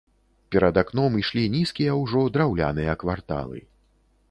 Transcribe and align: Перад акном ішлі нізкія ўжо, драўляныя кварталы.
Перад 0.53 0.79
акном 0.81 1.17
ішлі 1.23 1.43
нізкія 1.57 1.93
ўжо, 2.01 2.25
драўляныя 2.39 2.99
кварталы. 3.03 3.65